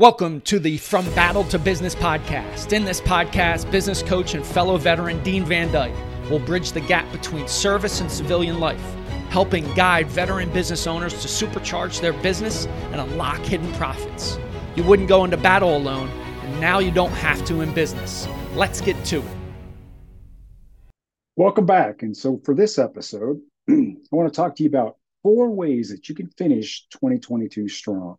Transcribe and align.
Welcome 0.00 0.40
to 0.42 0.58
the 0.58 0.78
From 0.78 1.04
Battle 1.10 1.44
to 1.44 1.58
Business 1.58 1.94
podcast. 1.94 2.72
In 2.72 2.86
this 2.86 3.02
podcast, 3.02 3.70
business 3.70 4.02
coach 4.02 4.32
and 4.32 4.46
fellow 4.46 4.78
veteran 4.78 5.22
Dean 5.22 5.44
Van 5.44 5.70
Dyke 5.70 5.94
will 6.30 6.38
bridge 6.38 6.72
the 6.72 6.80
gap 6.80 7.12
between 7.12 7.46
service 7.46 8.00
and 8.00 8.10
civilian 8.10 8.60
life, 8.60 8.82
helping 9.28 9.70
guide 9.74 10.06
veteran 10.06 10.50
business 10.54 10.86
owners 10.86 11.12
to 11.20 11.28
supercharge 11.28 12.00
their 12.00 12.14
business 12.14 12.64
and 12.92 13.02
unlock 13.02 13.40
hidden 13.40 13.70
profits. 13.74 14.38
You 14.74 14.84
wouldn't 14.84 15.06
go 15.06 15.22
into 15.22 15.36
battle 15.36 15.76
alone, 15.76 16.08
and 16.08 16.60
now 16.62 16.78
you 16.78 16.90
don't 16.90 17.12
have 17.12 17.44
to 17.44 17.60
in 17.60 17.74
business. 17.74 18.26
Let's 18.54 18.80
get 18.80 19.04
to 19.04 19.18
it. 19.18 19.36
Welcome 21.36 21.66
back. 21.66 22.04
And 22.04 22.16
so 22.16 22.40
for 22.42 22.54
this 22.54 22.78
episode, 22.78 23.38
I 23.68 23.94
want 24.10 24.32
to 24.32 24.34
talk 24.34 24.56
to 24.56 24.62
you 24.62 24.70
about 24.70 24.96
four 25.22 25.50
ways 25.50 25.90
that 25.90 26.08
you 26.08 26.14
can 26.14 26.30
finish 26.38 26.86
2022 26.88 27.68
strong. 27.68 28.16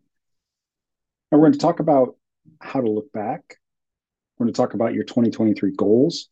And 1.32 1.40
we're 1.40 1.48
going 1.48 1.54
to 1.54 1.60
talk 1.60 1.80
about 1.80 2.16
how 2.60 2.82
to 2.82 2.90
look 2.90 3.12
back. 3.12 3.58
We're 4.38 4.46
going 4.46 4.54
to 4.54 4.58
talk 4.58 4.74
about 4.74 4.94
your 4.94 5.04
2023 5.04 5.74
goals. 5.76 6.30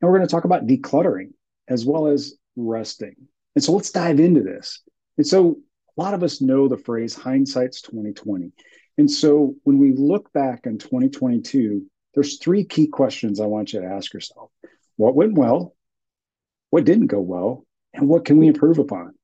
And 0.00 0.10
we're 0.10 0.18
going 0.18 0.28
to 0.28 0.32
talk 0.32 0.44
about 0.44 0.66
decluttering 0.66 1.30
as 1.68 1.84
well 1.84 2.08
as 2.08 2.34
resting. 2.56 3.14
And 3.54 3.64
so 3.64 3.72
let's 3.72 3.90
dive 3.90 4.20
into 4.20 4.42
this. 4.42 4.82
And 5.16 5.26
so 5.26 5.58
a 5.96 6.00
lot 6.00 6.14
of 6.14 6.22
us 6.22 6.40
know 6.40 6.68
the 6.68 6.76
phrase 6.76 7.14
hindsight's 7.14 7.80
2020. 7.82 8.52
And 8.98 9.10
so 9.10 9.54
when 9.64 9.78
we 9.78 9.92
look 9.92 10.32
back 10.32 10.66
in 10.66 10.78
2022, 10.78 11.86
there's 12.14 12.38
three 12.38 12.64
key 12.64 12.86
questions 12.86 13.40
I 13.40 13.46
want 13.46 13.72
you 13.72 13.80
to 13.80 13.86
ask 13.86 14.12
yourself. 14.12 14.50
What 14.96 15.14
went 15.14 15.34
well? 15.34 15.74
What 16.70 16.84
didn't 16.84 17.08
go 17.08 17.20
well? 17.20 17.66
And 17.94 18.08
what 18.08 18.24
can 18.24 18.38
we 18.38 18.46
improve 18.46 18.78
upon? 18.78 19.14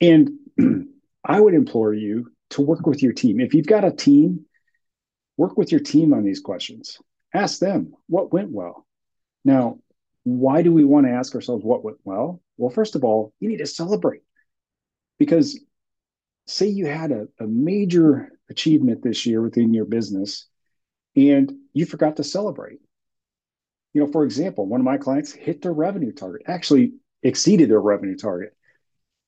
And 0.00 0.30
I 1.24 1.40
would 1.40 1.54
implore 1.54 1.94
you 1.94 2.30
to 2.50 2.62
work 2.62 2.86
with 2.86 3.02
your 3.02 3.12
team. 3.12 3.40
If 3.40 3.54
you've 3.54 3.66
got 3.66 3.84
a 3.84 3.90
team, 3.90 4.46
work 5.36 5.56
with 5.56 5.70
your 5.70 5.80
team 5.80 6.12
on 6.12 6.24
these 6.24 6.40
questions. 6.40 6.98
Ask 7.34 7.58
them 7.58 7.92
what 8.06 8.32
went 8.32 8.50
well. 8.50 8.86
Now, 9.44 9.78
why 10.24 10.62
do 10.62 10.72
we 10.72 10.84
want 10.84 11.06
to 11.06 11.12
ask 11.12 11.34
ourselves 11.34 11.64
what 11.64 11.84
went 11.84 11.98
well? 12.04 12.42
Well, 12.56 12.70
first 12.70 12.96
of 12.96 13.04
all, 13.04 13.32
you 13.40 13.48
need 13.48 13.58
to 13.58 13.66
celebrate 13.66 14.22
because 15.18 15.58
say 16.46 16.66
you 16.66 16.86
had 16.86 17.12
a, 17.12 17.28
a 17.38 17.46
major 17.46 18.30
achievement 18.50 19.02
this 19.02 19.26
year 19.26 19.42
within 19.42 19.74
your 19.74 19.84
business 19.84 20.46
and 21.14 21.52
you 21.72 21.84
forgot 21.84 22.16
to 22.16 22.24
celebrate. 22.24 22.78
You 23.92 24.04
know, 24.04 24.12
for 24.12 24.24
example, 24.24 24.66
one 24.66 24.80
of 24.80 24.84
my 24.84 24.98
clients 24.98 25.32
hit 25.32 25.62
their 25.62 25.72
revenue 25.72 26.12
target, 26.12 26.42
actually 26.46 26.92
exceeded 27.22 27.70
their 27.70 27.80
revenue 27.80 28.16
target. 28.16 28.56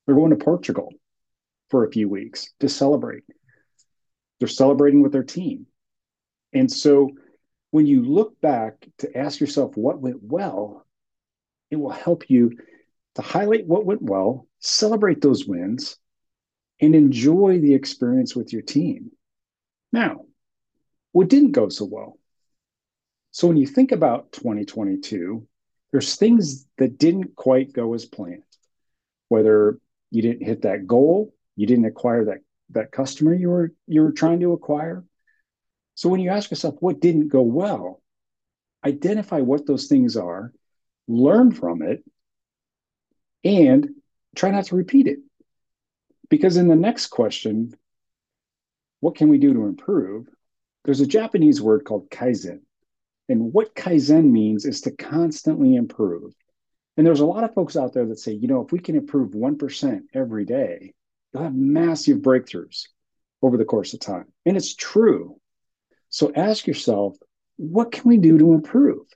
They're 0.07 0.15
going 0.15 0.31
to 0.31 0.37
Portugal 0.45 0.93
for 1.71 1.85
a 1.85 1.91
few 1.91 2.09
weeks 2.09 2.53
to 2.61 2.69
celebrate. 2.69 3.25
They're 4.39 4.49
celebrating 4.49 5.03
with 5.03 5.13
their 5.13 5.23
team. 5.23 5.67
And 6.53 6.71
so 6.71 7.11
when 7.71 7.87
you 7.87 8.03
look 8.03 8.41
back 8.41 8.87
to 8.99 9.17
ask 9.17 9.41
yourself 9.41 9.77
what 9.77 10.01
went 10.01 10.23
well, 10.23 10.85
it 11.71 11.77
will 11.77 11.91
help 11.91 12.29
you 12.29 12.59
to 13.15 13.23
highlight 13.23 13.67
what 13.67 13.87
went 13.87 14.03
well, 14.03 14.47
celebrate 14.59 15.21
those 15.21 15.47
wins, 15.47 15.97
and 16.81 16.95
enjoy 16.95 17.61
the 17.61 17.75
experience 17.75 18.35
with 18.35 18.53
your 18.53 18.63
team. 18.63 19.13
Now, 19.93 20.25
what 21.13 21.29
didn't 21.29 21.53
go 21.53 21.69
so 21.69 21.85
well? 21.85 22.19
So 23.33 23.47
when 23.47 23.57
you 23.57 23.67
think 23.67 23.93
about 23.93 24.33
2022, 24.33 25.47
there's 25.93 26.17
things 26.17 26.67
that 26.79 26.99
didn't 26.99 27.37
quite 27.37 27.73
go 27.73 27.95
as 27.95 28.07
planned. 28.07 28.43
Whether 29.29 29.79
you 30.11 30.23
didn't 30.23 30.47
hit 30.47 30.63
that 30.63 30.87
goal, 30.87 31.35
you 31.61 31.67
didn't 31.67 31.85
acquire 31.85 32.25
that 32.25 32.39
that 32.71 32.91
customer 32.91 33.35
you 33.35 33.51
were 33.51 33.71
you 33.87 34.01
were 34.01 34.13
trying 34.13 34.41
to 34.41 34.55
acquire. 34.55 35.05
So 35.95 36.09
when 36.09 36.21
you 36.21 36.31
ask 36.31 36.51
yourself 36.51 36.77
what 36.81 37.01
didn't 37.01 37.29
go 37.29 37.43
well? 37.43 38.01
Identify 38.83 39.41
what 39.41 39.67
those 39.67 39.87
things 39.87 40.17
are 40.17 40.53
learn 41.07 41.53
from 41.53 41.83
it 41.83 42.03
and 43.45 43.91
try 44.35 44.51
not 44.51 44.65
to 44.67 44.77
repeat 44.77 45.07
it. 45.07 45.19
Because 46.31 46.57
in 46.57 46.67
the 46.67 46.77
next 46.77 47.09
question 47.09 47.75
what 49.01 49.17
can 49.17 49.29
we 49.29 49.37
do 49.37 49.53
to 49.53 49.67
improve? 49.67 50.29
There's 50.87 51.03
a 51.03 51.07
japanese 51.07 51.61
word 51.61 51.85
called 51.85 52.09
kaizen. 52.09 52.61
And 53.29 53.53
what 53.53 53.75
kaizen 53.75 54.31
means 54.31 54.65
is 54.65 54.81
to 54.83 54.93
constantly 54.93 55.75
improve. 55.75 56.33
And 56.97 57.07
there's 57.07 57.21
a 57.21 57.27
lot 57.27 57.45
of 57.45 57.53
folks 57.53 57.77
out 57.77 57.93
there 57.93 58.07
that 58.07 58.19
say 58.19 58.33
you 58.33 58.49
know 58.49 58.63
if 58.63 58.73
we 58.73 58.79
can 58.79 58.97
improve 58.97 59.33
1% 59.33 60.01
every 60.15 60.47
day 60.47 60.95
you'll 61.33 61.43
have 61.43 61.55
massive 61.55 62.19
breakthroughs 62.19 62.89
over 63.43 63.57
the 63.57 63.65
course 63.65 63.95
of 63.95 64.01
time. 64.01 64.27
And 64.47 64.57
it's 64.57 64.75
true. 64.75 65.41
So 66.09 66.33
ask 66.35 66.67
yourself, 66.67 67.17
what 67.57 67.93
can 67.93 68.09
we 68.09 68.17
do 68.17 68.39
to 68.39 68.53
improve? 68.55 69.07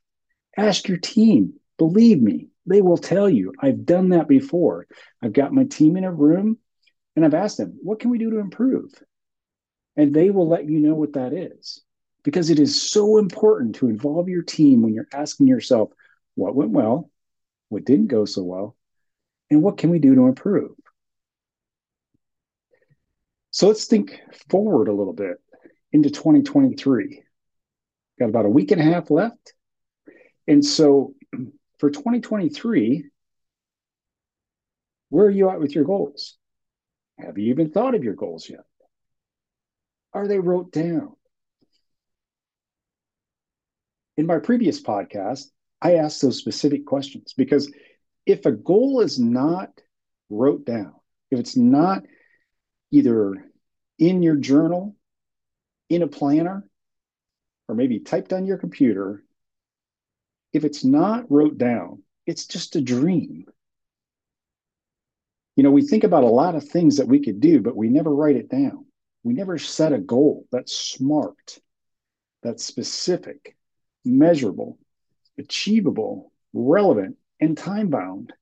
Ask 0.57 0.89
your 0.89 0.99
team. 0.99 1.55
Believe 1.79 2.23
me, 2.23 2.49
they 2.67 2.83
will 2.83 2.97
tell 2.97 3.29
you. 3.29 3.53
I've 3.61 3.85
done 3.85 4.11
that 4.11 4.29
before. 4.29 4.87
I've 5.23 5.33
got 5.33 5.53
my 5.53 5.65
team 5.65 5.97
in 5.97 6.05
a 6.05 6.13
room 6.13 6.59
and 7.17 7.25
I've 7.25 7.35
asked 7.35 7.59
them, 7.59 7.79
what 7.83 8.01
can 8.01 8.11
we 8.11 8.19
do 8.19 8.31
to 8.31 8.39
improve? 8.39 8.93
And 9.97 10.15
they 10.15 10.31
will 10.31 10.49
let 10.49 10.69
you 10.69 10.81
know 10.81 10.95
what 10.95 11.15
that 11.15 11.33
is 11.33 11.83
because 12.23 12.51
it 12.51 12.59
is 12.59 12.81
so 12.81 13.19
important 13.19 13.77
to 13.77 13.89
involve 13.89 14.29
your 14.29 14.43
team 14.43 14.83
when 14.83 14.95
you're 14.95 15.09
asking 15.13 15.47
yourself, 15.47 15.91
what 16.35 16.55
went 16.55 16.71
well? 16.71 17.11
What 17.69 17.85
didn't 17.85 18.09
go 18.09 18.25
so 18.25 18.43
well? 18.43 18.77
And 19.51 19.63
what 19.63 19.79
can 19.79 19.91
we 19.91 19.99
do 19.99 20.15
to 20.15 20.27
improve? 20.27 20.73
So 23.55 23.69
let's 23.69 23.85
think 23.85 24.21
forward 24.49 24.89
a 24.89 24.93
little 24.93 25.13
bit 25.13 25.37
into 25.93 26.11
2023. 26.11 27.23
Got 28.19 28.29
about 28.29 28.47
a 28.47 28.51
week 28.51 28.73
and 28.73 28.81
a 28.81 28.85
half 28.85 29.13
left. 29.13 29.55
And 30.49 30.65
so 30.65 31.15
for 31.79 31.89
2023, 31.89 33.05
where 35.11 35.27
are 35.27 35.31
you 35.31 35.51
at 35.51 35.61
with 35.61 35.73
your 35.73 35.85
goals? 35.85 36.37
Have 37.21 37.39
you 37.39 37.51
even 37.51 37.71
thought 37.71 37.95
of 37.95 38.03
your 38.03 38.15
goals 38.15 38.51
yet? 38.51 38.65
Are 40.13 40.27
they 40.27 40.41
wrote 40.41 40.73
down? 40.73 41.13
In 44.17 44.27
my 44.27 44.41
previous 44.41 44.83
podcast, 44.83 45.45
I 45.81 45.99
asked 45.99 46.23
those 46.23 46.39
specific 46.39 46.87
questions 46.87 47.35
because 47.37 47.73
if 48.27 48.47
a 48.47 48.53
goal 48.53 49.01
is 49.01 49.21
not 49.21 49.71
wrote 50.29 50.67
down, 50.67 50.95
if 51.31 51.39
it's 51.39 51.57
not 51.57 52.03
either 52.95 53.35
in 53.99 54.23
your 54.23 54.37
journal, 54.37 54.95
in 55.91 56.03
a 56.03 56.07
planner, 56.07 56.65
or 57.69 57.75
maybe 57.75 57.99
typed 57.99 58.33
on 58.33 58.47
your 58.47 58.57
computer, 58.57 59.25
if 60.53 60.65
it's 60.65 60.85
not 60.85 61.29
wrote 61.29 61.59
down, 61.59 62.05
it's 62.25 62.47
just 62.47 62.77
a 62.77 62.81
dream. 62.81 63.47
You 65.57 65.65
know, 65.65 65.73
we 65.73 65.83
think 65.83 66.05
about 66.05 66.23
a 66.23 66.29
lot 66.29 66.55
of 66.55 66.69
things 66.69 66.99
that 66.99 67.09
we 67.09 67.19
could 67.19 67.41
do, 67.41 67.61
but 67.61 67.77
we 67.77 67.89
never 67.89 68.15
write 68.15 68.37
it 68.37 68.49
down. 68.49 68.87
We 69.25 69.33
never 69.35 69.59
set 69.59 69.93
a 69.93 69.99
goal 69.99 70.47
that's 70.53 70.77
smart, 70.77 71.59
that's 72.45 72.65
specific, 72.65 73.57
measurable, 74.05 74.79
achievable, 75.37 76.31
relevant, 76.53 77.17
and 77.41 77.59
time 77.59 77.89
bound. 77.89 78.33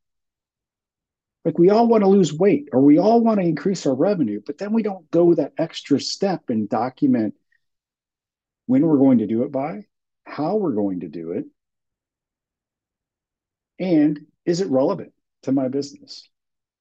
Like 1.45 1.59
we 1.59 1.71
all 1.71 1.89
want 1.89 2.05
to 2.05 2.09
lose 2.09 2.33
weight 2.33 2.69
or 2.73 2.81
we 2.81 2.99
all 2.99 3.21
want 3.21 3.41
to 3.41 3.47
increase 3.47 3.87
our 3.87 3.95
revenue, 3.95 4.41
but 4.45 4.59
then 4.59 4.73
we 4.73 4.83
don't 4.83 5.11
go 5.11 5.35
that 5.35 5.53
extra 5.59 5.99
step 5.99 6.43
and 6.49 6.69
document 6.69 7.35
when 8.67 8.87
we're 8.87 8.99
going 8.99 9.19
to 9.19 9.27
do 9.27 9.43
it 9.43 9.51
by, 9.51 9.87
how 10.25 10.57
we're 10.57 10.73
going 10.73 11.01
to 11.01 11.09
do 11.09 11.33
it, 11.33 11.47
and 13.79 14.21
is 14.47 14.61
it 14.61 14.69
relevant 14.71 15.13
to 15.43 15.53
my 15.53 15.69
business? 15.69 16.29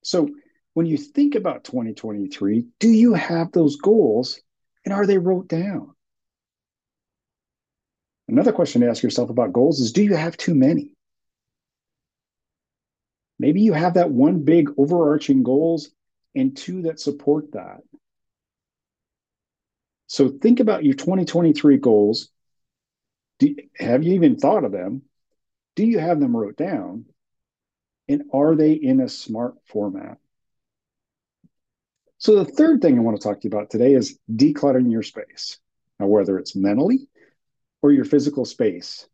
So 0.04 0.30
when 0.74 0.86
you 0.86 0.98
think 0.98 1.36
about 1.36 1.64
2023, 1.64 2.68
do 2.80 2.90
you 2.90 3.14
have 3.14 3.52
those 3.52 3.78
goals 3.78 4.40
and 4.86 4.94
are 4.94 5.06
they 5.06 5.18
wrote 5.18 5.48
down? 5.48 5.94
Another 8.28 8.54
question 8.54 8.82
to 8.82 8.90
ask 8.90 9.04
yourself 9.04 9.30
about 9.30 9.52
goals 9.52 9.80
is 9.80 9.92
do 9.92 10.04
you 10.04 10.16
have 10.16 10.38
too 10.38 10.56
many? 10.56 10.96
Maybe 13.42 13.62
you 13.62 13.74
have 13.74 13.96
that 13.96 14.12
one 14.12 14.44
big 14.44 14.70
overarching 14.78 15.42
goals 15.42 15.90
and 16.36 16.56
two 16.56 16.84
that 16.84 17.00
support 17.00 17.54
that. 17.54 17.80
So 20.06 20.30
think 20.30 20.60
about 20.60 20.86
your 20.86 20.94
2023 20.94 21.78
goals. 21.78 22.30
Do, 23.40 23.56
have 23.80 24.04
you 24.04 24.14
even 24.14 24.38
thought 24.38 24.64
of 24.64 24.72
them? 24.72 25.02
Do 25.76 25.84
you 25.84 25.98
have 25.98 26.20
them 26.20 26.38
wrote 26.38 26.56
down? 26.56 27.06
And 28.08 28.26
are 28.32 28.56
they 28.56 28.74
in 28.74 29.00
a 29.02 29.10
smart 29.10 29.56
format? 29.66 30.20
So 32.20 32.44
the 32.44 32.46
third 32.46 32.84
thing 32.84 32.96
I 32.96 33.02
want 33.02 33.20
to 33.20 33.28
talk 33.28 33.42
to 33.42 33.48
you 33.48 33.58
about 33.58 33.72
today 33.72 33.96
is 33.96 34.20
decluttering 34.32 34.92
your 34.92 35.02
space. 35.02 35.58
Now, 36.00 36.06
whether 36.06 36.38
it's 36.38 36.56
mentally 36.56 37.08
or 37.82 37.92
your 37.92 38.06
physical 38.06 38.46
space 38.46 39.08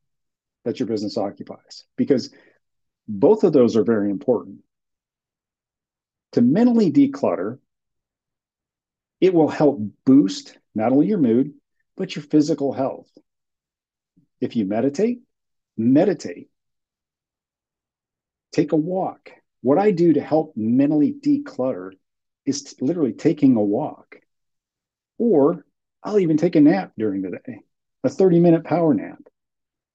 that 0.66 0.82
your 0.82 0.88
business 0.88 1.18
occupies, 1.18 1.86
because 1.96 2.30
both 3.08 3.44
of 3.44 3.54
those 3.54 3.76
are 3.76 3.84
very 3.84 4.10
important. 4.10 4.60
To 6.34 6.42
mentally 6.42 6.92
declutter, 6.92 7.60
It 9.20 9.34
will 9.34 9.48
help 9.48 9.82
boost 10.06 10.58
not 10.76 10.92
only 10.92 11.08
your 11.08 11.18
mood, 11.18 11.54
but 11.96 12.16
your 12.16 12.24
physical 12.24 12.74
health. 12.74 13.10
If 14.40 14.56
you 14.56 14.66
meditate, 14.66 15.22
meditate. 15.76 16.50
Take 18.52 18.72
a 18.72 18.76
walk. 18.76 19.32
What 19.62 19.80
I 19.80 19.92
do 19.92 20.14
to 20.14 20.22
help 20.22 20.54
mentally 20.56 21.14
declutter 21.14 21.94
is 22.46 22.76
literally 22.80 23.14
taking 23.14 23.56
a 23.56 23.64
walk. 23.64 24.18
Or 25.18 25.66
I'll 26.04 26.20
even 26.20 26.38
take 26.38 26.56
a 26.56 26.62
nap 26.62 26.94
during 26.98 27.24
the 27.24 27.32
day, 27.32 27.62
a 28.04 28.10
30 28.10 28.40
minute 28.40 28.64
power 28.64 28.94
nap 28.94 29.20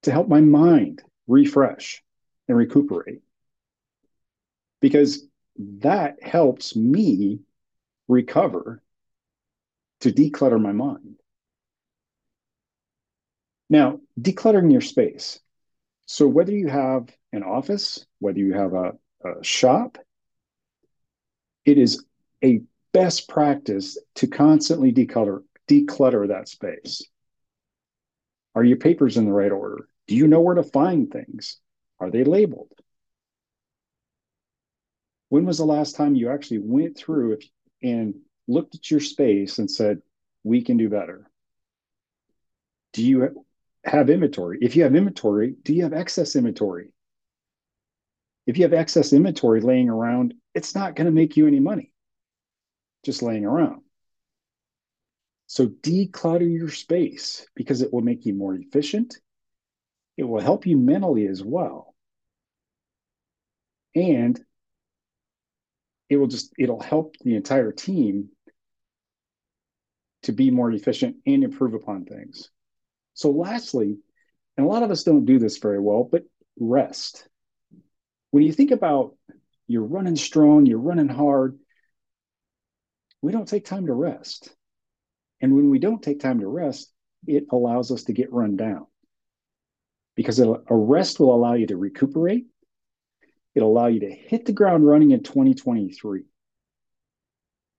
to 0.03 0.11
help 0.11 0.29
my 0.29 0.41
mind 0.41 1.03
refresh 1.29 2.03
and 2.49 2.57
recuperate. 2.57 3.23
Because 4.81 5.27
that 5.59 6.23
helps 6.23 6.75
me 6.75 7.41
recover 8.09 8.83
to 10.01 10.13
declutter 10.13 10.61
my 10.61 10.73
mind. 10.73 11.17
Now, 13.71 14.01
decluttering 14.21 14.71
your 14.73 14.81
space. 14.81 15.41
So, 16.07 16.27
whether 16.27 16.53
you 16.53 16.69
have 16.69 17.09
an 17.33 17.43
office, 17.43 18.05
whether 18.19 18.39
you 18.39 18.53
have 18.55 18.75
a, 18.75 18.93
a 19.25 19.43
shop, 19.43 19.99
it 21.65 21.79
is 21.79 22.05
a 22.45 22.63
best 22.93 23.29
practice 23.29 23.99
to 24.17 24.27
constantly 24.27 24.93
declutter, 24.93 25.43
declutter 25.69 26.29
that 26.29 26.49
space. 26.49 27.03
Are 28.55 28.65
your 28.65 28.77
papers 28.77 29.17
in 29.17 29.25
the 29.25 29.33
right 29.33 29.53
order? 29.53 29.89
Do 30.07 30.17
you 30.17 30.27
know 30.27 30.41
where 30.41 30.57
to 30.57 30.63
find 30.63 31.11
things? 31.11 31.59
Are 32.03 32.11
they 32.11 32.25
labeled? 32.25 32.73
When 35.29 35.47
was 35.47 35.59
the 35.59 35.65
last 35.65 35.95
time 35.95 36.17
you 36.17 36.31
actually 36.31 36.59
went 36.59 36.99
through 36.99 37.39
and 37.81 38.17
looked 38.49 38.75
at 38.75 38.91
your 38.91 38.99
space 38.99 39.61
and 39.61 39.71
said, 39.71 40.03
we 40.43 40.63
can 40.63 40.77
do 40.79 40.89
better? 40.89 41.31
Do 42.93 43.05
you 43.05 43.45
have 43.85 44.11
inventory? 44.11 44.59
If 44.61 44.75
you 44.75 44.83
have 44.83 44.97
inventory, 44.97 45.55
do 45.63 45.73
you 45.73 45.85
have 45.85 45.93
excess 45.93 46.35
inventory? 46.35 46.89
If 48.49 48.59
you 48.59 48.65
have 48.65 48.73
excess 48.73 49.13
inventory 49.13 49.61
laying 49.61 49.89
around, 49.89 50.35
it's 50.57 50.75
not 50.75 50.97
going 50.97 51.07
to 51.07 51.13
make 51.13 51.37
you 51.37 51.47
any 51.47 51.61
money 51.61 51.93
just 53.05 53.23
laying 53.23 53.45
around. 53.45 53.83
So 55.47 55.69
declutter 55.69 56.53
your 56.53 56.69
space 56.69 57.47
because 57.55 57.81
it 57.81 57.93
will 57.93 58.01
make 58.01 58.27
you 58.27 58.35
more 58.35 58.57
efficient. 58.57 59.21
It 60.17 60.25
will 60.25 60.41
help 60.41 60.67
you 60.67 60.77
mentally 60.77 61.29
as 61.29 61.45
well. 61.45 61.92
And 63.95 64.41
it 66.09 66.17
will 66.17 66.27
just 66.27 66.53
it'll 66.59 66.81
help 66.81 67.17
the 67.23 67.37
entire 67.37 67.73
team 67.73 68.29
to 70.23 70.33
be 70.33 70.51
more 70.51 70.71
efficient 70.71 71.17
and 71.27 71.43
improve 71.43 71.75
upon 71.75 72.05
things. 72.05 72.51
So, 73.15 73.31
lastly, 73.31 73.99
and 74.57 74.67
a 74.67 74.69
lot 74.69 74.83
of 74.83 74.91
us 74.91 75.05
don't 75.05 75.25
do 75.25 75.39
this 75.39 75.59
very 75.59 75.81
well, 75.81 76.09
but 76.11 76.25
rest. 76.59 77.27
When 78.31 78.45
you 78.45 78.53
think 78.53 78.71
about 78.71 79.17
you're 79.67 79.85
running 79.85 80.17
strong, 80.17 80.67
you're 80.67 80.79
running 80.79 81.09
hard, 81.09 81.59
we 83.21 83.33
don't 83.33 83.49
take 83.49 83.65
time 83.65 83.87
to 83.87 83.95
rest. 83.95 84.55
And 85.41 85.55
when 85.55 85.71
we 85.71 85.79
don't 85.79 86.03
take 86.03 86.21
time 86.21 86.41
to 86.41 86.47
rest, 86.47 86.93
it 87.27 87.47
allows 87.51 87.91
us 87.91 88.05
to 88.05 88.13
get 88.13 88.33
run 88.33 88.57
down 88.57 88.87
because 90.15 90.39
a 90.41 90.57
rest 90.71 91.19
will 91.19 91.35
allow 91.35 91.55
you 91.55 91.67
to 91.69 91.77
recuperate. 91.77 92.47
It'll 93.55 93.71
allow 93.71 93.87
you 93.87 94.01
to 94.01 94.11
hit 94.11 94.47
the 94.47 94.53
ground 94.53 94.87
running 94.87 95.11
in 95.11 95.23
2023. 95.23 96.25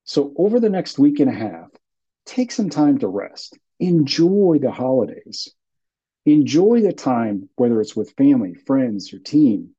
So, 0.06 0.34
over 0.38 0.60
the 0.60 0.70
next 0.70 1.00
week 1.00 1.20
and 1.20 1.30
a 1.30 1.34
half, 1.34 1.70
take 2.26 2.52
some 2.52 2.70
time 2.70 3.00
to 3.00 3.08
rest 3.08 3.58
enjoy 3.80 4.60
the 4.62 4.72
holidays. 4.72 5.54
Enjoy 6.26 6.82
the 6.82 6.94
time, 6.94 7.50
whether 7.56 7.82
it's 7.82 7.96
with 7.96 8.16
family, 8.16 8.54
friends, 8.54 9.12
your 9.12 9.22
team, 9.22 9.72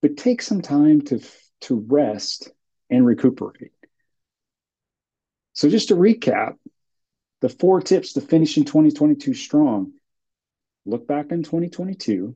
but 0.00 0.16
take 0.16 0.42
some 0.42 0.62
time 0.62 1.00
to, 1.02 1.20
to 1.60 1.86
rest 1.88 2.50
and 2.90 3.06
recuperate. 3.06 3.70
So, 5.52 5.68
just 5.68 5.88
to 5.88 5.94
recap, 5.94 6.56
the 7.40 7.48
four 7.48 7.80
tips 7.80 8.14
to 8.14 8.20
finishing 8.20 8.64
2022 8.64 9.34
strong 9.34 9.92
look 10.84 11.06
back 11.06 11.30
in 11.30 11.42
2022, 11.44 12.34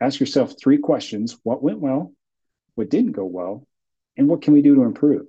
ask 0.00 0.20
yourself 0.20 0.54
three 0.58 0.78
questions 0.78 1.38
what 1.42 1.62
went 1.62 1.80
well, 1.80 2.12
what 2.74 2.90
didn't 2.90 3.12
go 3.12 3.24
well, 3.24 3.66
and 4.16 4.28
what 4.28 4.42
can 4.42 4.52
we 4.52 4.62
do 4.62 4.74
to 4.76 4.82
improve? 4.82 5.26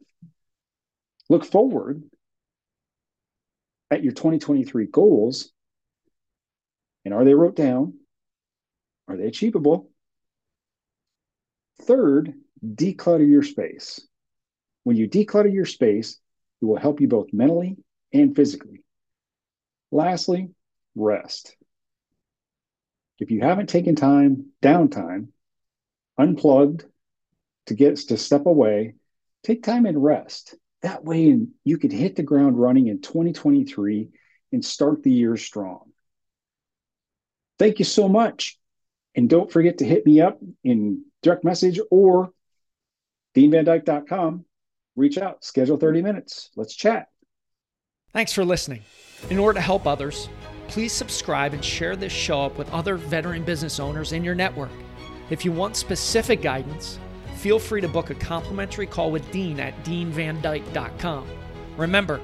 Look 1.30 1.46
forward 1.46 2.04
at 3.92 4.04
your 4.04 4.14
2023 4.14 4.88
goals 4.88 5.52
and 7.08 7.14
are 7.14 7.24
they 7.24 7.34
wrote 7.34 7.56
down? 7.56 7.94
Are 9.08 9.16
they 9.16 9.28
achievable? 9.28 9.90
Third, 11.84 12.34
declutter 12.62 13.25
your 13.25 13.44
space. 13.44 14.06
When 14.84 14.98
you 14.98 15.08
declutter 15.08 15.50
your 15.50 15.66
space, 15.66 16.19
it 16.62 16.66
will 16.66 16.75
help 16.75 17.00
you 17.00 17.08
both 17.08 17.31
mentally 17.31 17.78
and 18.12 18.36
physically. 18.36 18.84
Lastly, 19.90 20.50
rest. 20.96 21.56
If 23.19 23.31
you 23.31 23.42
haven't 23.42 23.68
taken 23.68 23.96
time, 23.96 24.48
downtime, 24.62 25.30
unplugged 26.18 26.86
to 27.68 27.74
get 27.74 27.98
to 27.98 28.18
step 28.18 28.46
away, 28.46 28.96
take 29.44 29.64
time 29.64 29.86
and 29.86 30.04
rest. 30.04 30.56
That 30.84 31.04
way, 31.04 31.40
you 31.64 31.78
could 31.78 31.92
hit 31.92 32.16
the 32.16 32.24
ground 32.24 32.60
running 32.60 32.88
in 32.88 33.02
2023 33.02 34.10
and 34.52 34.64
start 34.64 35.04
the 35.04 35.12
year 35.12 35.36
strong. 35.36 35.92
Thank 37.58 37.80
you 37.80 37.86
so 37.86 38.08
much. 38.08 38.60
And 39.16 39.28
don't 39.28 39.52
forget 39.52 39.80
to 39.80 39.86
hit 39.86 40.06
me 40.06 40.22
up 40.22 40.40
in 40.64 41.04
direct 41.24 41.44
message 41.44 41.80
or 41.90 42.30
deanvandyke.com. 43.36 44.46
Reach 44.96 45.18
out, 45.18 45.44
schedule 45.44 45.78
30 45.78 46.04
minutes. 46.04 46.52
Let's 46.56 46.75
chat. 46.75 47.08
Thanks 48.14 48.31
for 48.34 48.46
listening. 48.46 48.84
In 49.30 49.40
order 49.40 49.58
to 49.58 49.62
help 49.62 49.88
others, 49.88 50.30
please 50.68 50.94
subscribe 50.94 51.54
and 51.54 51.64
share 51.64 51.96
this 51.96 52.12
show 52.12 52.42
up 52.42 52.58
with 52.58 52.72
other 52.72 52.98
veteran 52.98 53.44
business 53.44 53.80
owners 53.80 54.14
in 54.14 54.24
your 54.24 54.36
network. 54.36 54.72
If 55.30 55.44
you 55.44 55.52
want 55.52 55.75
specific 55.75 56.42
guidance, 56.42 57.00
feel 57.36 57.60
free 57.60 57.81
to 57.81 57.88
book 57.88 58.10
a 58.10 58.16
complimentary 58.16 58.88
call 58.88 59.12
with 59.12 59.30
Dean 59.31 59.60
at 59.60 59.84
deanvandyke.com. 59.84 61.28
Remember, 61.78 62.22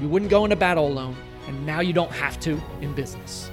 you 0.00 0.08
wouldn't 0.08 0.30
go 0.30 0.44
into 0.44 0.56
battle 0.56 0.86
alone, 0.86 1.16
and 1.46 1.64
now 1.66 1.80
you 1.80 1.92
don't 1.92 2.12
have 2.12 2.40
to 2.40 2.60
in 2.80 2.92
business. 2.94 3.50